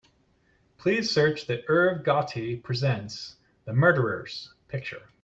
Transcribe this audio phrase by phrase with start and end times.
[0.79, 5.03] Please search the Irv Gotti Presents: The Murderers picture.